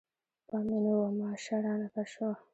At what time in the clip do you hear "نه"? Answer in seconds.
0.85-0.93